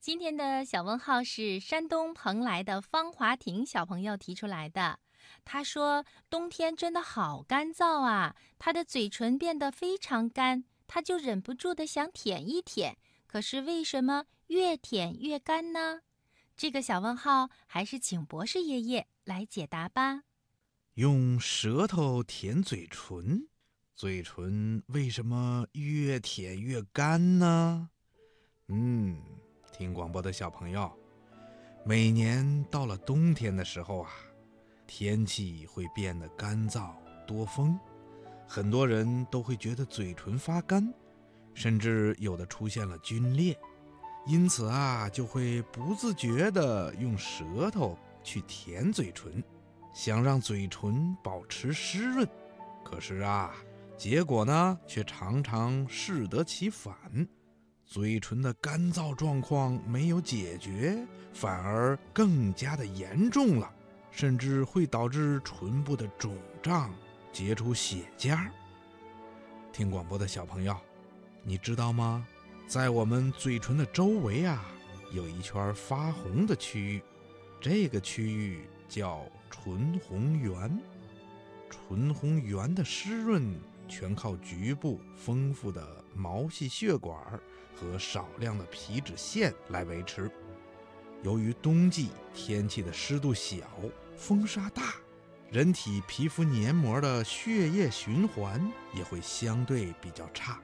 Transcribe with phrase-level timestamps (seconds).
[0.00, 4.98] 今天的小问号是山东蓬莱的方华婷小朋友提出来的。
[5.44, 12.96] 他说：“冬天真的好干燥啊，他的嘴唇变得非常干，他就忍不住的想舔一舔。
[13.26, 16.00] 可是为什么越舔越干呢？”
[16.56, 20.22] 这个小问号还是请博士爷爷来解答吧。
[20.94, 23.46] 用舌头舔嘴唇，
[23.94, 27.90] 嘴唇为什么越舔越干呢？
[28.68, 29.20] 嗯。
[29.80, 30.92] 听广播的小朋友，
[31.86, 34.10] 每年到了冬天的时候啊，
[34.86, 36.90] 天气会变得干燥
[37.26, 37.80] 多风，
[38.46, 40.86] 很多人都会觉得嘴唇发干，
[41.54, 43.58] 甚至有的出现了皲裂，
[44.26, 49.42] 因此啊，就会不自觉地用舌头去舔嘴唇，
[49.94, 52.28] 想让嘴唇保持湿润。
[52.84, 53.54] 可是啊，
[53.96, 56.94] 结果呢，却常常适得其反。
[57.90, 63.68] 嘴唇的干燥状况没有解决，反而更加的严重了，
[64.12, 66.94] 甚至会导致唇部的肿胀、
[67.32, 68.48] 结出血痂。
[69.72, 70.76] 听广播的小朋友，
[71.42, 72.24] 你知道吗？
[72.68, 74.64] 在我们嘴唇的周围啊，
[75.12, 77.02] 有一圈发红的区域，
[77.60, 80.80] 这个区域叫唇红缘。
[81.68, 83.52] 唇红缘的湿润。
[83.90, 87.18] 全靠局部丰富的毛细血管
[87.74, 90.30] 和少量的皮脂腺来维持。
[91.22, 93.56] 由于冬季天气的湿度小、
[94.16, 94.94] 风沙大，
[95.50, 100.58] 人体皮肤黏膜的血液循环也会相对比较差。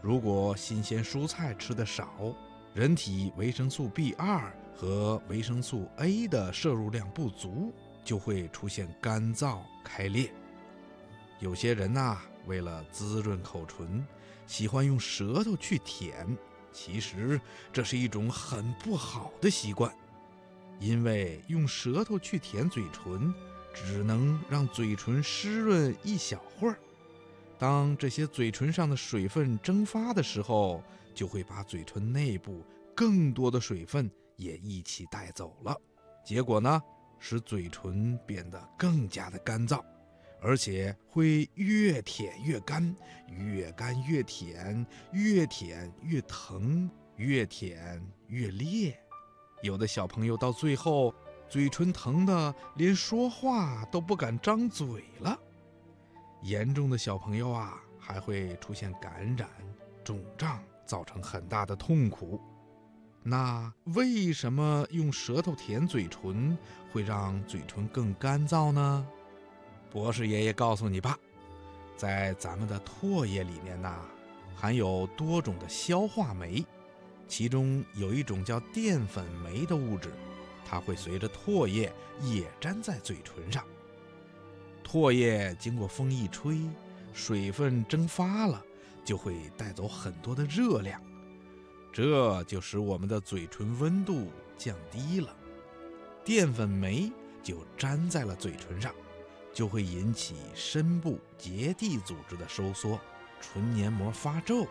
[0.00, 2.34] 如果新鲜蔬菜吃的少，
[2.74, 4.42] 人体维生素 B2
[4.76, 7.72] 和维生素 A 的摄入量不足，
[8.04, 10.30] 就会出现干燥开裂。
[11.40, 12.20] 有些人呐。
[12.46, 14.06] 为了滋润口唇，
[14.46, 16.36] 喜欢用舌头去舔，
[16.72, 17.40] 其实
[17.72, 19.94] 这是一种很不好的习惯，
[20.78, 23.32] 因为用舌头去舔嘴唇，
[23.72, 26.78] 只能让嘴唇湿润一小会儿。
[27.58, 30.82] 当这些嘴唇上的水分蒸发的时候，
[31.14, 32.64] 就会把嘴唇内部
[32.94, 35.76] 更多的水分也一起带走了，
[36.26, 36.82] 结果呢，
[37.18, 39.80] 使嘴唇变得更加的干燥。
[40.44, 42.94] 而且会越舔越干，
[43.28, 48.94] 越干越舔，越舔越疼，越舔越裂。
[49.62, 51.14] 有的小朋友到最后，
[51.48, 55.38] 嘴唇疼的连说话都不敢张嘴了。
[56.42, 59.48] 严重的小朋友啊，还会出现感染、
[60.04, 62.38] 肿胀，造成很大的痛苦。
[63.22, 66.54] 那为什么用舌头舔嘴唇
[66.92, 69.06] 会让嘴唇更干燥呢？
[69.94, 71.16] 博士爷爷告诉你吧，
[71.96, 73.96] 在咱们的唾液里面呢，
[74.56, 76.66] 含有多种的消化酶，
[77.28, 80.12] 其中有一种叫淀粉酶的物质，
[80.68, 83.64] 它会随着唾液也粘在嘴唇上。
[84.84, 86.58] 唾液经过风一吹，
[87.12, 88.60] 水分蒸发了，
[89.04, 91.00] 就会带走很多的热量，
[91.92, 94.28] 这就使我们的嘴唇温度
[94.58, 95.32] 降低了，
[96.24, 97.12] 淀粉酶
[97.44, 98.92] 就粘在了嘴唇上。
[99.54, 103.00] 就会引起深部结缔组织的收缩，
[103.40, 104.66] 唇黏膜发皱，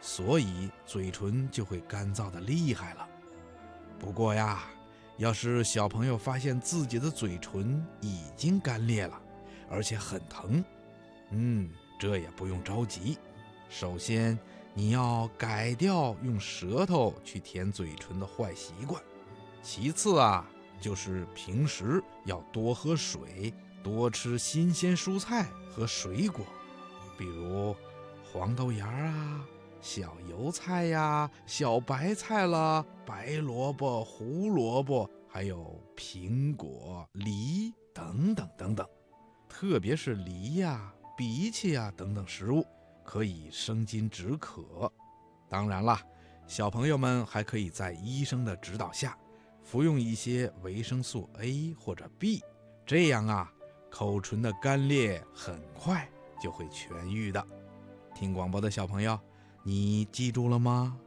[0.00, 3.08] 所以嘴唇就会干燥的厉害了。
[3.98, 4.64] 不过呀，
[5.16, 9.20] 要是小朋友发现自己的嘴唇已经干裂了，
[9.70, 10.62] 而且很疼，
[11.30, 13.16] 嗯，这也不用着急。
[13.70, 14.38] 首先，
[14.74, 19.02] 你要改掉用舌头去舔嘴唇的坏习惯。
[19.62, 20.46] 其次啊，
[20.80, 23.52] 就是平时要多喝水。
[23.82, 26.44] 多吃新鲜蔬菜和水果，
[27.16, 27.74] 比如
[28.32, 29.44] 黄豆芽啊、
[29.80, 38.86] 小油菜呀、小白菜啦、白萝卜、胡萝卜，还有苹果、梨等等等等。
[39.48, 42.66] 特别是梨呀、荸荠呀等等食物，
[43.02, 44.92] 可以生津止渴。
[45.48, 46.02] 当然啦，
[46.46, 49.16] 小朋友们还可以在医生的指导下，
[49.62, 52.42] 服用一些维生素 A 或者 B，
[52.84, 53.50] 这样啊。
[53.90, 56.08] 口唇的干裂很快
[56.40, 57.44] 就会痊愈的。
[58.14, 59.18] 听广播的小朋友，
[59.62, 60.98] 你记住了吗？